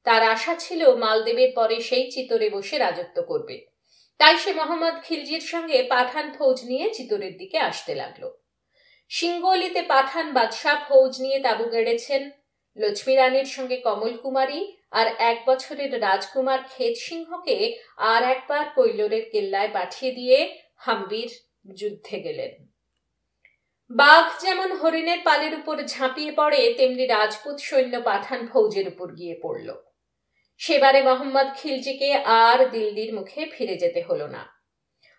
তার 0.06 0.24
আশা 0.24 0.56
ছিল 0.56 0.96
মালদেবের 0.96 1.52
পরে 1.56 1.82
সেই 1.82 2.12
চিতরে 2.12 2.50
বসে 2.50 2.78
রাজত্ব 2.78 3.22
করবে। 3.22 3.68
তাই 4.18 4.38
সে 4.38 4.54
মোহাম্মদ 4.54 5.04
খিলজির 5.04 5.42
সঙ্গে 5.42 5.84
পাঠান 5.84 6.34
ফৌজ 6.38 6.64
নিয়ে 6.66 6.94
চিতরের 6.94 7.38
দিকে 7.38 7.58
আসতে 7.58 7.96
লাগল। 7.96 8.32
সিঙ্গলিতে 9.10 9.82
পাঠান 9.82 10.34
বাদশাহ 10.34 10.90
ফৌজ 10.90 11.22
নিয়ে 11.22 11.40
তাবু 11.40 11.66
গেড়েছেন। 11.70 12.32
লক্ষ্মী 12.78 13.16
রানীর 13.16 13.46
সঙ্গে 13.46 13.78
কমল 13.78 14.18
কুমারী 14.18 14.78
আর 14.92 15.08
এক 15.18 15.46
বছরের 15.46 16.02
রাজকুমার 16.02 16.60
খেত 16.78 16.96
সিংহকে 16.96 17.74
আর 17.98 18.24
একবার 18.24 18.66
কৈলোরের 18.76 19.30
কেল্লায় 19.32 19.72
পাঠিয়ে 19.74 20.12
দিয়ে 20.12 20.54
হাম্বির 20.78 21.30
যুদ্ধে 21.76 22.20
গেলেন। 22.22 22.67
বাঘ 23.92 24.42
যেমন 24.42 24.72
হরিণের 24.72 25.18
পালের 25.24 25.54
উপর 25.56 25.78
ঝাঁপিয়ে 25.84 26.32
পড়ে, 26.32 26.74
তেমনি 26.78 27.06
রাজপুত 27.06 27.58
সৈন্য 27.58 28.02
পাঠান 28.04 28.48
ফৌজের 28.48 28.88
উপর 28.88 29.16
গিয়ে 29.16 29.40
পড়ল। 29.42 29.74
সেবারে 30.58 31.02
মোহাম্মদ 31.02 31.48
খিলজিকে 31.58 32.14
আর 32.14 32.70
দিল্লির 32.70 33.14
মুখে 33.14 33.46
ফিরে 33.46 33.76
যেতে 33.78 34.02
হলো 34.02 34.28
না। 34.28 34.62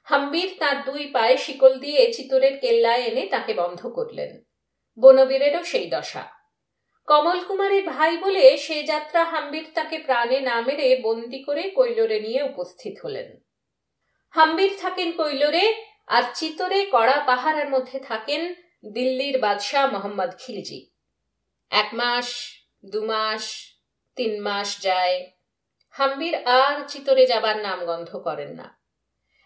হাম্বির 0.05 0.51
তার 0.59 0.85
দুই 0.85 1.07
পায়ে 1.07 1.37
শিকল 1.37 1.79
দিয়ে 1.79 2.13
চিতরের 2.13 2.59
কেল্লায় 2.59 3.03
এনে 3.03 3.27
তাকে 3.27 3.55
বন্ধ 3.55 3.87
করলেন। 3.87 4.45
বনবীরেরও 4.97 5.65
সেই 5.65 5.87
দশা। 5.91 6.25
কমল 7.07 7.41
কুমারের 7.49 7.85
ভাই 7.85 8.17
বলে 8.17 8.57
সে 8.57 8.83
যাত্রা 8.83 9.25
হাম্বির 9.25 9.67
তাকে 9.75 9.99
প্রাণে 9.99 10.41
না 10.41 10.61
মেরে 10.61 11.01
বন্দি 11.03 11.43
করে 11.43 11.71
কৈলোরে 11.71 12.21
নিয়ে 12.21 12.43
উপস্থিত 12.43 12.95
হলেন। 13.05 13.41
হাম্বির 14.31 14.71
থাকেন 14.81 15.13
কৈলোরে 15.13 15.75
আর 16.09 16.23
চিতরে 16.35 16.87
কড়া 16.93 17.21
পাহাড়ের 17.21 17.69
মধ্যে 17.69 18.01
থাকেন 18.01 18.55
দিল্লির 18.93 19.39
বাদশাহ 19.39 19.93
মোহাম্মদ 19.93 20.31
খিলজি। 20.39 20.91
এক 21.71 21.89
মাস, 21.93 22.29
দু 22.85 23.05
মাস, 23.05 23.75
তিন 24.17 24.43
মাস 24.43 24.81
যায়। 24.81 25.31
হাম্বির 25.91 26.35
আর 26.35 26.89
চিতরে 26.89 27.27
যাবার 27.27 27.57
নাম 27.57 27.85
গন্ধ 27.85 28.17
করেন 28.17 28.55
না। 28.55 28.79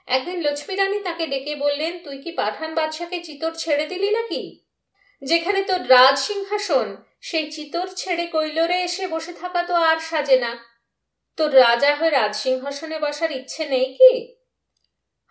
একদিন 0.06 0.40
লক্ষ্মী 0.40 0.76
রানী 0.76 1.00
তাকে 1.00 1.26
ডেকে 1.26 1.56
বললেন, 1.56 1.98
তুই 1.98 2.18
কি 2.18 2.32
পাঠান 2.32 2.74
বাদশাকে 2.74 3.22
চিতর 3.22 3.52
ছেড়ে 3.54 3.86
দিলি 3.86 4.10
নাকি? 4.10 4.60
যেখানে 5.22 5.62
তোর 5.62 5.90
রাজ 5.90 6.18
সিংহাসন, 6.18 6.96
সেই 7.20 7.50
চিতর 7.50 7.86
ছেড়ে 7.96 8.26
কৈলরে 8.26 8.82
এসে 8.82 9.06
বসে 9.06 9.32
থাকা 9.32 9.62
তো 9.62 9.74
আর 9.74 9.98
সাজে 9.98 10.38
না। 10.38 10.64
তোর 11.36 11.56
রাজা 11.56 11.96
হয়ে 11.96 12.10
রাজসিংহাসনে 12.10 12.98
বসার 12.98 13.30
ইচ্ছে 13.32 13.66
নেই 13.66 13.94
কি? 13.94 14.41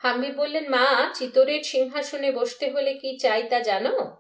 হাম্বির 0.04 0.34
বললেন, 0.36 0.70
মা, 0.70 1.12
চিতরের 1.14 1.64
সিংহাসনে 1.64 2.32
বসতে 2.32 2.72
হলে 2.72 2.94
কি 2.94 3.20
চাই 3.20 3.44
তা 3.44 3.60
জানো? 3.60 4.18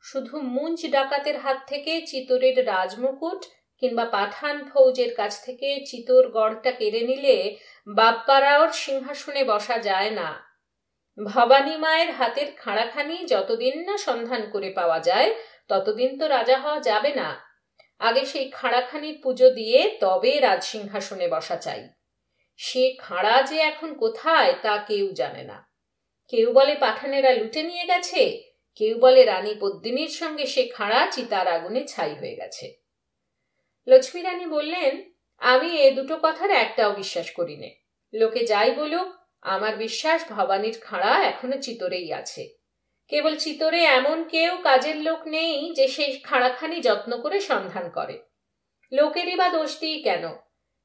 শুধু 0.00 0.40
মুঞ্জ 0.40 0.90
ডাকাতের 0.90 1.38
হাত 1.38 1.56
থেকে 1.66 2.06
চিতরের 2.06 2.66
রাজমুকুট 2.66 3.44
কিংবা 3.78 4.04
পাঠান 4.04 4.64
ফৌজের 4.64 5.14
কাছ 5.14 5.44
থেকে 5.44 5.84
চিতর 5.86 6.28
গড়টা 6.28 6.70
কেড়ে 6.70 7.00
নিলে 7.00 7.56
বাপ্পারাওর 7.86 8.70
সিংহাসনে 8.72 9.44
বসা 9.44 9.78
যায় 9.78 10.10
না। 10.10 10.28
ভবানী 11.24 11.76
মায়ের 11.76 12.10
হাতের 12.10 12.46
খাঁড়াখানি 12.56 13.26
যতদিন 13.26 13.80
না 13.80 13.98
সন্ধান 13.98 14.50
করে 14.50 14.70
পাওয়া 14.70 14.98
যায়, 14.98 15.34
ততদিন 15.68 16.18
তো 16.18 16.28
রাজা 16.28 16.58
হওয়া 16.58 16.80
যাবে 16.80 17.14
না। 17.14 17.44
আগে 17.98 18.24
সেই 18.24 18.50
খাঁড়াখানির 18.50 19.20
পুজো 19.22 19.50
দিয়ে 19.50 19.98
তবে 20.00 20.40
রাজসিংহাসনে 20.40 21.28
বসা 21.28 21.56
চাই। 21.56 21.88
সে 22.62 22.84
খাঁড়া 22.98 23.42
যে 23.42 23.56
এখন 23.60 23.94
কোথায় 23.94 24.54
তা 24.62 24.84
কেউ 24.88 25.12
জানে 25.12 25.42
না। 25.42 25.58
কেউ 26.28 26.52
বলে 26.52 26.74
পাঠানেরা 26.74 27.30
লুটে 27.32 27.62
নিয়ে 27.62 27.84
গেছে, 27.84 28.42
কেউ 28.74 28.98
বলে 28.98 29.24
রানী 29.24 29.54
পদ্মিনীর 29.60 30.08
সঙ্গে 30.08 30.46
সে 30.46 30.62
খাঁড়া 30.66 31.00
চিতার 31.10 31.48
আগুনে 31.48 31.86
ছাই 31.86 32.14
হয়ে 32.14 32.36
গেছে। 32.36 32.66
লক্ষ্মী 33.86 34.22
রানী 34.22 34.46
বললেন, 34.46 34.92
আমি 35.38 35.68
এ 35.76 35.90
দুটো 35.90 36.18
কথার 36.22 36.50
একটাও 36.50 36.92
বিশ্বাস 36.92 37.30
করি 37.30 37.56
নে। 37.56 37.70
লোকে 38.12 38.46
যাই 38.46 38.70
বলুক, 38.70 39.08
আমার 39.42 39.76
বিশ্বাস 39.76 40.20
ভবানীর 40.32 40.76
খাঁড়া 40.80 41.12
এখনও 41.24 41.58
চিতরেই 41.62 42.12
আছে। 42.12 42.42
কেবল 43.08 43.36
চিতরে 43.36 43.80
এমন 43.84 44.18
কেউ 44.28 44.52
কাজের 44.62 44.96
লোক 44.96 45.20
নেই 45.26 45.74
যে 45.74 45.88
সেই 45.88 46.10
খাঁড়াখানি 46.18 46.80
যত্ন 46.80 47.20
করে 47.20 47.40
সন্ধান 47.40 47.86
করে। 47.90 48.16
লোকেরই 48.92 49.36
বা 49.36 49.48
দোষ 49.48 49.72
দিই 49.80 50.02
কেন? 50.02 50.24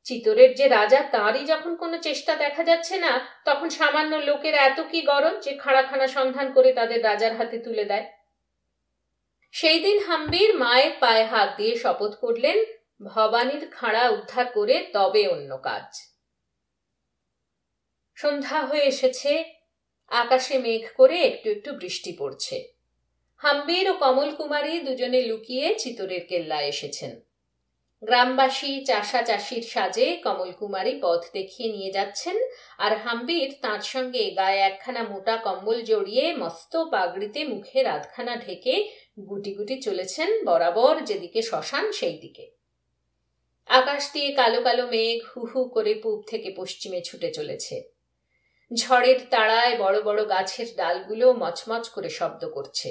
চিতরের 0.06 0.56
যে 0.56 0.68
রাজা, 0.68 1.02
তাঁরই 1.02 1.46
যখন 1.46 1.76
কোনো 1.76 1.98
চেষ্টা 1.98 2.36
দেখা 2.36 2.64
যাচ্ছে 2.64 2.98
না, 2.98 3.28
তখন 3.46 3.70
সামান্য 3.70 4.16
লোকের 4.16 4.54
এত 4.54 4.80
কি 4.82 5.02
গরম 5.02 5.40
যে 5.40 5.58
খাড়াখানা 5.58 6.08
সন্ধান 6.08 6.54
করে 6.54 6.74
তাদের 6.74 7.04
রাজার 7.04 7.36
হাতে 7.36 7.60
তুলে 7.60 7.86
দেয়। 7.86 8.06
সেই 9.52 9.80
দিন 9.80 10.00
হাম্বির 10.00 10.56
মায়ের 10.56 10.92
পায়ে 11.00 11.24
হাত 11.24 11.58
দিয়ে 11.58 11.76
শপথ 11.76 12.16
করলেন, 12.16 12.66
ভবানীর 13.04 13.70
খাঁড়া 13.72 14.10
উদ্ধার 14.10 14.46
করে 14.46 14.88
তবে 14.94 15.28
অন্য 15.28 15.58
কাজ। 15.58 15.96
সন্ধ্যা 18.16 18.66
হয়ে 18.66 18.82
এসেছে, 18.82 19.44
আকাশে 20.10 20.58
মেঘ 20.58 20.84
করে 20.98 21.22
একটু 21.22 21.50
একটু 21.50 21.74
বৃষ্টি 21.74 22.16
পড়ছে। 22.20 22.74
হাম্বির 23.38 23.90
ও 23.90 23.94
কমল 23.94 24.36
কুমারী 24.36 24.80
দুজনে 24.80 25.22
লুকিয়ে 25.22 25.76
চিতরের 25.80 26.28
কেল্লায় 26.28 26.68
এসেছেন। 26.68 27.25
গ্রামবাসী 28.04 28.72
চাষা 28.86 29.22
চাষির 29.22 29.64
সাজে 29.74 30.08
কমল 30.26 30.52
কুমারী 30.52 30.94
পথ 31.04 31.22
দেখিয়ে 31.34 31.70
নিয়ে 31.72 31.92
যাচ্ছেন, 31.92 32.38
আর 32.78 32.92
হাম্বির 32.98 33.50
তাঁর 33.64 33.82
সঙ্গে 33.94 34.24
গায়ে 34.40 34.62
একখানা 34.62 35.04
মোটা 35.04 35.36
কম্বল 35.38 35.78
জড়িয়ে 35.82 36.26
মস্ত 36.34 36.74
পাগড়িতে 36.94 37.40
মুখের 37.44 37.86
আধখানা 37.88 38.34
ঢেকে 38.36 38.76
গুটি 39.30 39.52
গুটি 39.58 39.76
চলেছেন 39.82 40.30
বরাবর 40.46 40.96
যেদিকে 41.04 41.40
শ্মশান 41.42 41.86
সেই 41.92 42.18
দিকে 42.18 42.46
আকাশ 43.70 44.04
দিয়ে 44.14 44.30
কালো 44.34 44.60
কালো 44.62 44.86
মেঘ 44.88 45.20
হু 45.32 45.42
হু 45.46 45.60
করে 45.70 45.94
পূব 46.04 46.20
থেকে 46.28 46.50
পশ্চিমে 46.58 47.00
ছুটে 47.02 47.30
চলেছে। 47.32 47.76
ঝড়ের 48.72 49.20
তাড়ায় 49.30 49.74
বড় 49.78 49.98
বড় 50.02 50.22
গাছের 50.30 50.70
ডালগুলো 50.78 51.28
মচমচ 51.34 51.86
করে 51.90 52.10
শব্দ 52.10 52.44
করছে। 52.50 52.90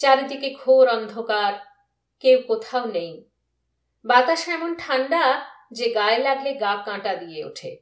চারিদিকে 0.00 0.48
ঘোর 0.62 0.86
অন্ধকার, 0.88 1.52
কেউ 2.24 2.38
কোথাও 2.48 2.84
নেই। 2.86 3.12
বাতাস 4.04 4.48
এমন 4.48 4.74
ঠান্ডা 4.74 5.46
যে 5.72 5.90
গায়ে 5.90 6.18
লাগলে 6.18 6.54
গা 6.54 6.76
কাঁটা 6.86 7.14
দিয়ে 7.14 7.44
ওঠে। 7.44 7.76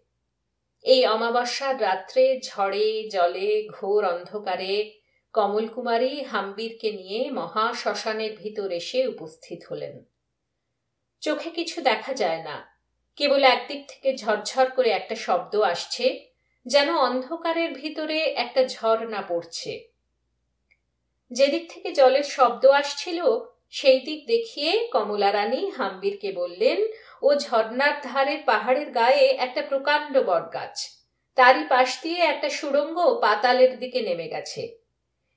এই 0.84 1.06
অমাবস্যার 1.06 1.80
রাত্রে 1.80 2.40
ঝড়ে, 2.40 3.08
জলে, 3.08 3.68
ঘোর 3.68 4.04
অন্ধকারে 4.04 4.92
কমল 5.32 5.68
কুমারী 5.68 6.22
হাম্বিরকে 6.22 6.92
নিয়ে 6.92 7.30
মহা 7.30 7.72
শ্মশানের 7.72 8.36
ভিতর 8.36 8.70
এসে 8.70 9.06
উপস্থিত 9.06 9.64
হলেন। 9.70 10.04
চোখে 11.20 11.50
কিছু 11.50 11.80
দেখা 11.80 12.14
যায় 12.14 12.42
না। 12.42 12.76
কেবল 13.16 13.44
একদিক 13.44 13.86
থেকে 13.88 14.16
ঝরঝর 14.16 14.70
করে 14.70 14.90
একটা 14.90 15.16
শব্দ 15.16 15.56
আসছে, 15.56 16.30
যেন 16.66 16.96
অন্ধকারের 16.96 17.74
ভিতরে 17.74 18.18
একটা 18.24 18.64
ঝর্ণা 18.64 19.22
পড়ছে। 19.28 19.88
যেদিক 21.30 21.70
থেকে 21.72 21.92
জলের 21.92 22.22
শব্দ 22.22 22.66
আসছিল 22.66 23.18
সেই 23.72 24.00
দিক 24.00 24.20
দেখিয়ে 24.26 24.88
কমলা 24.88 25.32
রানী 25.32 25.70
হাম্বিরকে 25.70 26.32
বললেন, 26.32 26.78
ও 27.22 27.28
ঝর্নার 27.34 27.96
ধারের 28.02 28.40
পাহাড়ের 28.46 28.90
গায়ে 28.90 29.26
একটা 29.36 29.62
প্রকাণ্ড 29.62 30.14
বটগাছ। 30.18 30.76
তারই 31.36 31.64
পাশ 31.68 32.02
দিয়ে 32.02 32.20
একটা 32.22 32.48
সুড়ঙ্গ 32.50 32.98
পাতালের 33.20 33.78
দিকে 33.78 34.00
নেমে 34.00 34.28
গেছে। 34.28 34.62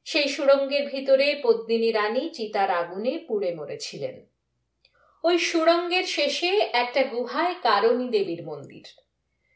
সেই 0.05 0.27
সুড়ঙ্গের 0.27 0.89
ভিতরে 0.89 1.27
পদ্মিনী 1.43 1.91
রানী 1.91 2.29
চিতার 2.29 2.71
আগুনে 2.71 3.13
পুড়ে 3.27 3.55
মরেছিলেন। 3.55 4.15
ওই 5.23 5.39
সুড়ঙ্গের 5.39 6.03
শেষে 6.03 6.51
একটা 6.73 7.03
গুহায় 7.03 7.55
কারণী 7.63 8.07
দেবীর 8.09 8.41
মন্দির। 8.45 8.85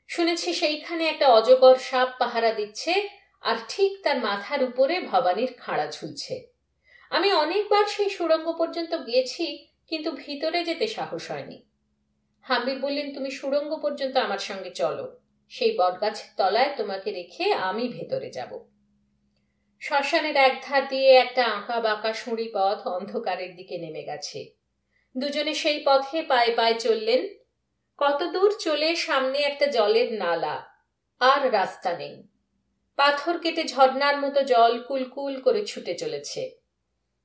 শুনেছি 0.07 0.53
সেইখানে 0.53 1.03
একটা 1.07 1.27
অজগর 1.29 1.75
সাপ 1.75 2.09
পাহারা 2.19 2.51
দিচ্ছে, 2.51 2.93
আর 3.41 3.57
ঠিক 3.69 3.91
তার 4.03 4.17
মাথার 4.19 4.61
উপরে 4.63 4.95
ভবানীর 4.99 5.51
খাড়া 5.57 5.87
ঝুলছে। 5.91 6.35
আমি 7.09 7.33
অনেকবার 7.33 7.85
সেই 7.85 8.09
সুড়ঙ্গ 8.09 8.51
পর্যন্ত 8.51 8.95
গিয়েছি 8.95 9.67
কিন্তু 9.87 10.11
ভিতরে 10.11 10.63
যেতে 10.63 10.87
সাহস 10.87 11.31
হয়নি। 11.31 11.65
হাম্বির 12.41 12.79
বললেন, 12.79 13.13
তুমি 13.13 13.31
সুড়ঙ্গ 13.31 13.75
পর্যন্ত 13.75 14.17
আমার 14.17 14.37
সঙ্গে 14.37 14.69
চলো। 14.69 15.19
সেই 15.49 15.77
বটগাছের 15.77 16.29
তলায় 16.37 16.69
তোমাকে 16.77 17.11
রেখে 17.11 17.53
আমি 17.53 17.87
ভেতরে 17.87 18.29
যাব। 18.29 18.65
শ্মশানের 19.79 20.35
এক 20.35 20.63
ধার 20.63 20.87
দিয়ে 20.87 21.15
একটা 21.15 21.45
আঁকা 21.45 21.79
বাঁকা 21.79 22.13
সুঁড়ি 22.13 22.51
পথ 22.53 22.87
অন্ধকারের 22.87 23.55
দিকে 23.55 23.77
নেমে 23.77 24.03
গেছে। 24.03 24.55
দুজনে 25.17 25.53
সেই 25.53 25.83
পথে 25.85 26.21
পায়ে 26.21 26.51
পায়ে 26.55 26.79
চললেন। 26.79 27.27
কত 27.97 28.23
দূর 28.23 28.55
চলে 28.59 28.95
সামনে 28.95 29.39
একটা 29.39 29.65
জলের 29.65 30.13
নালা, 30.13 30.73
আর 31.19 31.53
রাস্তা 31.53 31.97
নেই। 31.97 32.23
পাথর 32.95 33.39
কেটে 33.39 33.63
ঝর্নার 33.63 34.17
মতো 34.17 34.41
জল 34.41 34.83
কুলকুল 34.83 35.41
করে 35.41 35.65
ছুটে 35.65 35.95
চলেছে। 35.95 36.58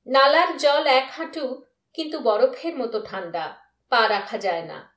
নালার 0.07 0.57
জল 0.57 0.87
এক 0.87 1.07
হাঁটু, 1.11 1.61
কিন্তু 1.93 2.19
বরফের 2.19 2.77
মতো 2.77 3.01
ঠান্ডা, 3.05 3.57
পা 3.89 4.09
রাখা 4.09 4.37
যায় 4.37 4.65
না। 4.65 4.95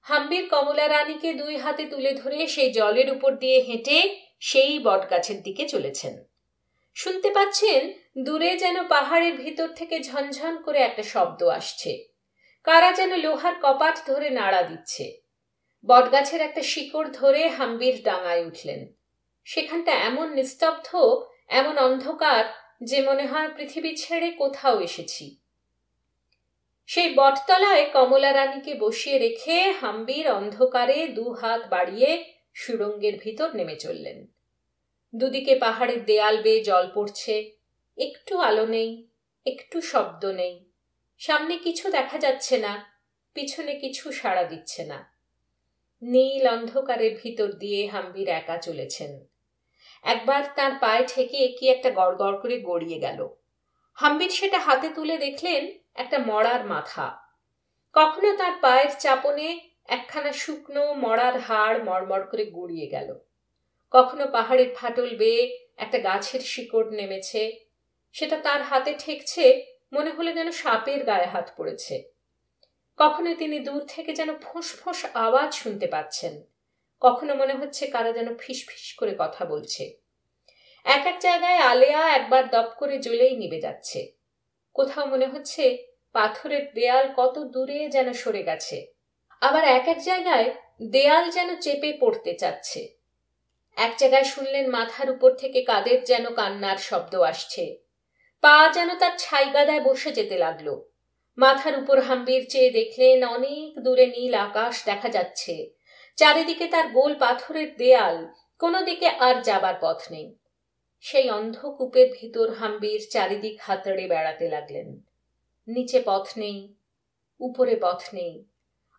হাম্বির 0.00 0.48
কমলা 0.48 0.88
রানীকে 0.88 1.34
দুই 1.34 1.56
হাতে 1.56 1.84
তুলে 1.84 2.12
ধরে 2.14 2.46
সেই 2.46 2.72
জলের 2.72 3.12
উপর 3.12 3.36
দিয়ে 3.36 3.60
হেঁটে 3.60 4.16
সেই 4.40 4.78
বটগাছের 4.78 5.42
দিকে 5.42 5.68
চলেছেন। 5.68 6.24
শুনতে 6.94 7.30
পাচ্ছেন, 7.30 7.92
দূরে 8.24 8.56
যেন 8.56 8.88
পাহাড়ের 8.88 9.34
ভিতর 9.36 9.68
থেকে 9.68 10.00
ঝনঝন 10.00 10.62
করে 10.62 10.78
একটা 10.78 11.02
শব্দ 11.02 11.42
আসছে। 11.42 12.06
কারা 12.64 12.92
যেন 12.92 13.16
লোহার 13.16 13.54
কপাট 13.62 13.96
ধরে 14.06 14.30
নাড়া 14.30 14.62
দিচ্ছে। 14.62 15.20
বটগাছের 15.82 16.40
একটা 16.40 16.62
শিকড় 16.62 17.10
ধরে 17.10 17.48
হাম্বির 17.48 18.02
ডাঙায় 18.02 18.46
উঠলেন। 18.46 18.94
সেখানটা 19.44 19.92
এমন 19.92 20.32
নিস্তব্ধ, 20.32 20.94
এমন 21.48 21.78
অন্ধকার 21.78 22.44
যে 22.80 23.02
মনে 23.02 23.26
হয় 23.26 23.48
পৃথিবী 23.56 23.96
ছেড়ে 23.96 24.30
কোথাও 24.30 24.80
এসেছি। 24.80 25.40
সেই 26.86 27.14
বটতলায় 27.14 27.90
কমলা 27.92 28.32
রানীকে 28.32 28.74
বসিয়ে 28.74 29.18
রেখে 29.18 29.70
হাম্বির 29.70 30.30
অন্ধকারে 30.30 31.06
দু 31.06 31.32
হাত 31.32 31.68
বাড়িয়ে 31.70 32.24
সুরঙ্গের 32.54 33.18
ভিতর 33.18 33.56
নেমে 33.56 33.76
চললেন। 33.76 34.26
দুদিকে 35.14 35.54
পাহাড়ের 35.54 36.04
দেয়াল 36.04 36.42
বেয়ে 36.42 36.64
জল 36.64 36.90
পড়ছে, 36.94 37.50
একটু 37.98 38.38
আলো 38.38 38.66
নেই, 38.66 39.06
একটু 39.46 39.80
শব্দ 39.80 40.24
নেই। 40.24 40.64
সামনে 41.18 41.56
কিছু 41.56 41.90
দেখা 41.90 42.18
যাচ্ছে 42.18 42.58
না, 42.58 42.90
পিছনে 43.34 43.74
কিছু 43.74 44.12
সাড়া 44.12 44.44
দিচ্ছে 44.44 44.84
না। 44.84 45.10
নীল 46.02 46.46
অন্ধকারের 46.46 47.16
ভিতর 47.22 47.52
দিয়ে 47.52 47.86
হাম্বির 47.86 48.28
একা 48.28 48.56
চলেছেন। 48.56 49.33
একবার 50.04 50.42
তার 50.56 50.72
পায়ে 50.80 51.04
ঠেকে 51.08 51.48
কি 51.48 51.68
একটা 51.68 51.90
গড়গড় 51.90 52.36
করে 52.38 52.60
গড়িয়ে 52.60 52.98
গেল। 52.98 53.28
হাম্বির 53.98 54.30
সেটা 54.30 54.58
হাতে 54.58 54.88
তুলে 54.88 55.18
দেখলেন 55.18 55.62
একটা 55.94 56.18
মরার 56.18 56.66
মাথা। 56.66 57.06
কখনো 57.92 58.36
তার 58.36 58.52
পায়ের 58.60 58.92
চাপনে 58.98 59.60
একখানা 59.88 60.32
শুকনো 60.32 60.94
মরার 60.94 61.38
হাড় 61.38 61.78
মরমর 61.84 62.22
করে 62.22 62.44
গড়িয়ে 62.46 62.86
গেল। 62.86 63.08
কখনো 63.92 64.26
পাহাড়ের 64.26 64.74
ফাটল 64.74 65.16
বেয়ে 65.16 65.42
একটা 65.76 65.98
গাছের 65.98 66.40
শিকড় 66.40 66.90
নেমেছে। 66.90 67.42
সেটা 68.12 68.36
তার 68.36 68.62
হাতে 68.62 68.94
ঠেকছে, 68.98 69.44
মনে 69.92 70.10
হলে 70.10 70.32
যেন 70.32 70.50
সাপের 70.50 71.04
গায়ে 71.04 71.26
হাত 71.26 71.50
পড়েছে। 71.56 71.94
কখনো 72.96 73.34
তিনি 73.34 73.58
দূর 73.58 73.82
থেকে 73.88 74.12
যেন 74.12 74.30
ফোঁস 74.38 74.68
ফোঁস 74.80 75.00
আওয়াজ 75.14 75.54
শুনতে 75.54 75.86
পাচ্ছেন। 75.86 76.34
কখনো 77.00 77.34
মনে 77.34 77.54
হচ্ছে 77.54 77.86
কারা 77.86 78.12
যেন 78.12 78.36
ফিস 78.36 78.66
ফিস 78.68 78.94
করে 78.94 79.14
কথা 79.18 79.44
বলছে। 79.44 79.96
এক 80.84 81.06
এক 81.06 81.18
জায়গায় 81.20 81.58
আলেয়া 81.58 82.14
একবার 82.14 82.50
দপ 82.50 82.72
করে 82.78 82.98
জ্বলেই 82.98 83.36
নিবে 83.36 83.60
যাচ্ছে। 83.60 84.12
কোথাও 84.74 85.06
মনে 85.06 85.26
হচ্ছে 85.26 85.78
পাথরের 86.12 86.74
দেয়াল 86.74 87.08
কত 87.16 87.38
দূরে 87.38 87.88
যেন 87.88 88.12
সরে 88.12 88.42
গেছে। 88.42 88.86
আবার 89.40 89.64
এক 89.64 89.88
এক 89.88 90.02
জায়গায় 90.02 90.54
দেয়াল 90.82 91.30
যেন 91.30 91.56
চেপে 91.60 91.92
পড়তে 92.00 92.34
চাচ্ছে। 92.34 92.88
এক 93.76 93.94
জায়গায় 93.98 94.24
শুনলেন 94.24 94.70
মাথার 94.70 95.10
উপর 95.10 95.30
থেকে 95.32 95.62
কাদের 95.62 96.04
যেন 96.04 96.34
কান্নার 96.34 96.76
শব্দ 96.76 97.14
আসছে। 97.14 97.78
পা 98.40 98.70
যেন 98.74 98.94
তার 98.94 99.12
ছাইগাদায় 99.18 99.80
বসে 99.80 100.12
যেতে 100.12 100.38
লাগল। 100.38 100.80
মাথার 101.36 101.78
উপর 101.78 102.00
হাম্বির 102.00 102.46
চেয়ে 102.48 102.70
দেখলেন 102.70 103.24
অনেক 103.28 103.78
দূরে 103.78 104.06
নীল 104.06 104.34
আকাশ 104.34 104.84
দেখা 104.84 105.08
যাচ্ছে। 105.08 105.73
চারিদিকে 106.16 106.66
তার 106.66 106.88
গোল 106.88 107.14
পাথরের 107.14 107.76
দেয়াল, 107.76 108.26
কোনো 108.58 108.82
দিকে 108.82 109.08
আর 109.08 109.42
যাবার 109.42 109.74
পথ 109.80 110.12
নেই। 110.12 110.34
সেই 111.00 111.30
অন্ধকূপের 111.30 112.08
ভিতর 112.20 112.52
হাম্বির 112.52 113.00
চারিদিক 113.10 113.56
হাতড়ে 113.60 114.08
বেড়াতে 114.08 114.48
লাগলেন। 114.48 115.02
নিচে 115.68 116.02
পথ 116.04 116.26
নেই, 116.36 116.76
উপরে 117.40 117.76
পথ 117.76 118.14
নেই। 118.14 118.44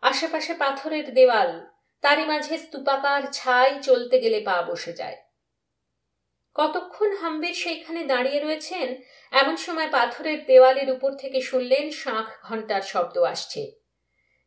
আশেপাশে 0.01 0.53
পাথরের 0.53 1.13
দেওয়াল, 1.13 1.65
তারই 2.01 2.25
মাঝে 2.25 2.57
স্তূপাকার 2.57 3.21
ছাই 3.31 3.79
চলতে 3.81 4.19
গেলে 4.19 4.39
পা 4.39 4.61
বসে 4.61 4.93
যায়। 4.93 5.17
কতক্ষণ 6.55 7.15
হাম্বির 7.15 7.53
সেইখানে 7.53 8.03
দাঁড়িয়ে 8.03 8.39
রয়েছেন, 8.39 8.95
এমন 9.31 9.55
সময় 9.55 9.89
পাথরের 9.91 10.45
দেওয়ালের 10.45 10.91
উপর 10.91 11.11
থেকে 11.13 11.41
শুনলেন, 11.41 11.91
শাঁখ 11.91 12.27
ঘণ্টার 12.43 12.81
শব্দ 12.81 13.17
আসছে। 13.17 13.84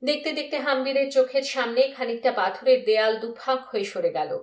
দেখতে 0.03 0.33
দেখতে 0.33 0.59
হাম্বিরের 0.59 1.11
চোখের 1.11 1.43
সামনে 1.43 1.83
খানিকটা 1.97 2.33
পাথরের 2.33 2.85
দেয়াল 2.85 3.17
দুফাঁক 3.17 3.61
হয়ে 3.67 3.85
সরে 3.85 4.11
গেল। 4.11 4.39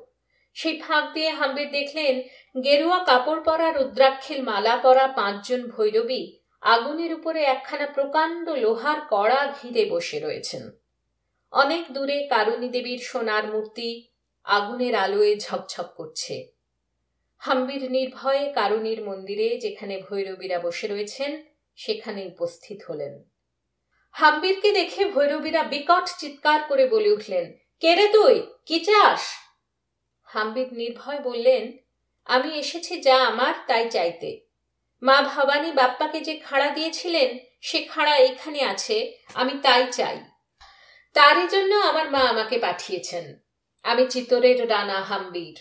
সেই 0.53 0.79
ফাঁক 0.79 1.13
দিয়ে 1.13 1.29
হাম্বির 1.29 1.71
দেখলেন, 1.71 2.21
গেরুয়া 2.63 2.99
কাপড় 3.03 3.41
পরা 3.43 3.71
রুদ্রাক্ষের 3.71 4.43
মালা 4.43 4.77
পরা 4.77 5.07
পাঁচজন 5.07 5.69
ভৈরবী 5.69 6.37
আগুনের 6.61 7.13
উপরে 7.13 7.43
একখানা 7.43 7.85
প্রকাণ্ড 7.85 8.49
লোহার 8.49 8.99
কড়া 9.09 9.53
ঘিরে 9.61 9.85
বসে 9.89 10.19
রয়েছেন। 10.19 10.63
অনেক 11.51 11.93
দূরে 11.93 12.27
কারুণী 12.27 12.69
দেবীর 12.69 12.99
সোনার 12.99 13.45
মূর্তি 13.47 13.89
আগুনের 14.43 14.95
আলোয় 14.95 15.35
ঝকঝক 15.39 15.87
করছে। 15.95 16.51
হাম্বির 17.37 17.91
নির্ভয়ে 17.91 18.53
কারুণীর 18.53 19.03
মন্দিরে 19.03 19.57
যেখানে 19.57 20.01
ভৈরবীরা 20.09 20.59
বসে 20.59 20.87
রয়েছেন, 20.87 21.43
সেখানে 21.75 22.25
উপস্থিত 22.25 22.79
হলেন। 22.89 23.34
হাম্বিরকে 24.15 24.71
দেখে 24.71 25.05
ভৈরবীরা 25.05 25.63
বিকট 25.63 26.05
চিৎকার 26.19 26.63
করে 26.63 26.87
বলে 26.87 27.11
উঠলেন, 27.11 27.45
কে 27.79 27.95
রে 27.95 28.07
তুই? 28.07 28.41
কি 28.65 28.79
চাস? 28.79 29.21
হাম্বির 30.23 30.73
নির্ভয় 30.73 31.21
বললেন, 31.23 31.77
আমি 32.25 32.59
এসেছি 32.59 33.01
যা 33.01 33.17
আমার, 33.25 33.53
তাই 33.67 33.89
চাইতে। 33.89 34.47
মা 35.01 35.21
ভবানী 35.21 35.71
বাপ্পাকে 35.71 36.19
যে 36.21 36.39
খাড়া 36.39 36.69
দিয়েছিলেন, 36.69 37.37
সে 37.61 37.79
খাড়া 37.83 38.15
এখানে 38.17 38.63
আছে, 38.63 39.17
আমি 39.33 39.53
তাই 39.63 39.85
চাই। 39.91 40.17
তারই 41.13 41.47
জন্য 41.47 41.75
আমার 41.75 42.11
মা 42.11 42.19
আমাকে 42.19 42.59
পাঠিয়েছেন। 42.59 43.39
আমি 43.83 44.07
চিতরের 44.09 44.69
রানা 44.69 45.01
হাম্বির 45.01 45.57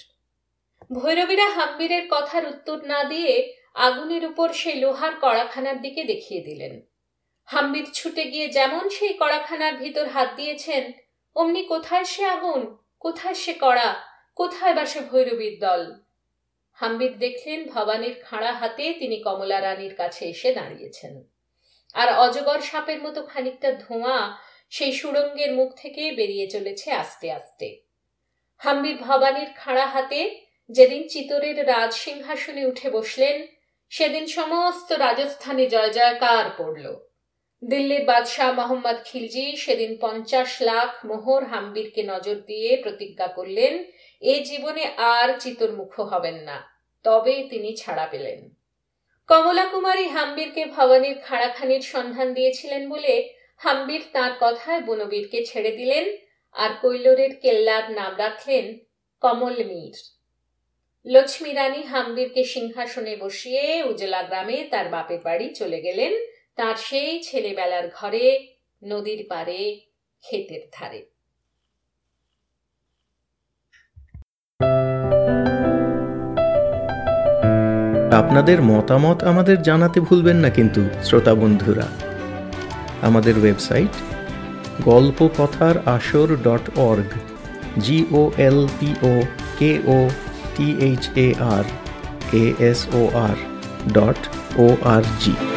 ভৈরবীরা 0.93 1.49
হাম্বিরের 1.51 2.09
কথার 2.11 2.47
উত্তর 2.47 2.79
না 2.85 3.05
দিয়ে 3.05 3.53
আগুনের 3.75 4.27
উপর 4.27 4.53
সেই 4.53 4.75
লোহার 4.75 5.15
কড়াখানার 5.21 5.81
দিকে 5.81 6.05
দেখিয়ে 6.05 6.43
দিলেন। 6.43 6.94
হাম্বির 7.45 7.85
ছুটে 7.93 8.25
গিয়ে 8.25 8.49
যেমন 8.49 8.89
সেই 8.89 9.13
কড়াখানার 9.13 9.77
ভিতর 9.77 10.09
হাত 10.09 10.29
দিয়েছেন, 10.37 10.93
অমনি 11.35 11.63
কোথায় 11.63 12.05
সে 12.05 12.25
আগুন, 12.25 12.77
কোথায় 13.01 13.35
সে 13.35 13.55
কড়া, 13.61 14.03
কোথায় 14.35 14.75
বা 14.75 14.87
সে 14.87 15.01
ভৈরবীর 15.01 15.59
দল? 15.61 15.95
হাম্বির 16.73 17.19
দেখলেন 17.19 17.69
ভবানীর 17.69 18.15
খাঁড়া 18.23 18.53
হাতে 18.53 18.93
তিনি 18.93 19.17
কমলা 19.17 19.61
রানীর 19.61 19.95
কাছে 19.95 20.25
এসে 20.25 20.55
দাঁড়িয়েছেন। 20.55 21.23
আর 21.95 22.09
অজগর 22.15 22.61
সাপের 22.61 23.03
মতো 23.03 23.23
খানিকটা 23.23 23.73
ধোঁয়া 23.73 24.39
সেই 24.71 24.93
সুড়ঙ্গের 24.93 25.55
মুখ 25.55 25.75
থেকে 25.77 26.13
বেরিয়ে 26.13 26.51
চলেছে 26.51 26.93
আস্তে 26.93 27.33
আস্তে। 27.33 27.81
হাম্বির 28.59 28.97
ভবানীর 28.97 29.49
খাঁড়া 29.57 29.87
হাতে 29.87 30.41
যেদিন 30.71 31.09
চিতরের 31.09 31.69
রাজ 31.69 31.93
সিংহাসনে 31.93 32.67
উঠে 32.67 32.91
বসলেন, 32.91 33.47
সেদিন 33.91 34.27
সমস্ত 34.27 34.93
রাজস্থানে 34.93 35.67
জয় 35.67 35.93
জয়কার 35.93 36.45
পড়ল। 36.57 37.14
দিল্লির 37.71 38.05
বাদশাহ 38.05 38.53
মোহাম্মদ 38.53 38.97
খিলজি 39.05 39.57
সেদিন 39.57 39.97
পঞ্চাশ 40.01 40.63
লাখ 40.63 41.07
মোহর 41.07 41.45
হাম্বিরকে 41.45 42.03
নজর 42.03 42.35
দিয়ে 42.35 42.77
প্রতিজ্ঞা 42.83 43.27
করলেন, 43.27 43.85
এ 44.21 44.41
জীবনে 44.45 44.85
আর 44.97 45.39
চিতরমুখ 45.39 46.01
হবেন 46.01 46.35
না। 46.35 46.71
তবে 47.05 47.47
তিনি 47.51 47.77
ছাড়া 47.77 48.07
পেলেন। 48.11 48.51
কমলা 49.27 49.65
কুমারী 49.65 50.09
হাম্বিরকে 50.09 50.67
ভবানীর 50.67 51.17
খাড়াখানির 51.25 51.81
সন্ধান 51.81 52.35
দিয়েছিলেন 52.35 52.89
বলে 52.89 53.35
হাম্বির 53.57 54.03
তার 54.13 54.33
কথায় 54.41 54.81
বনবীরকে 54.81 55.45
ছেড়ে 55.45 55.71
দিলেন 55.71 56.17
আর 56.53 56.71
কৈলোরের 56.83 57.37
কেল্লার 57.41 57.91
নাম 57.91 58.15
রাখলেন 58.19 58.79
কমল 59.21 59.65
মীর 59.65 59.97
লক্ষ্মী 61.07 61.53
রানী 61.53 61.83
হাম্বিরকে 61.83 62.45
সিংহাসনে 62.45 63.17
বসিয়ে 63.17 63.83
উজলা 63.83 64.23
গ্রামে 64.23 64.69
তার 64.71 64.89
বাপের 64.89 65.19
বাড়ি 65.19 65.55
চলে 65.55 65.81
গেলেন। 65.81 66.13
তার 66.59 66.77
সেই 66.77 67.23
ছেলেবেলার 67.23 67.89
ঘরে, 67.97 68.25
নদীর 68.83 69.27
পারে 69.29 69.81
ক্ষেতের 70.25 70.63
ধারে। 70.73 71.01
আপনাদের 78.11 78.63
মতামত 78.63 79.25
আমাদের 79.25 79.63
জানাতে 79.63 80.01
ভুলবেন 80.01 80.37
না 80.37 80.51
কিন্তু, 80.51 80.83
শ্রোতা 81.05 81.35
বন্ধুরা। 81.35 81.87
আমাদের 83.03 83.39
ওয়েবসাইট 83.39 83.95
গল্প 84.85 85.29
কথার 85.39 85.77
আসর 85.87 86.29
dot 86.37 86.79
org 86.79 87.13
G O 87.81 88.33
L 88.39 88.67
P 88.81 88.91
O 89.03 89.15
K 89.59 89.79
O 89.87 90.09
T 90.57 90.77
H 90.81 91.09
A 91.17 91.35
R 91.39 91.65
A 92.33 92.45
S 92.59 92.87
O 92.95 93.03
R 93.15 93.37
dot 93.93 94.21
O 94.59 94.67
R 94.85 95.03
G 95.21 95.54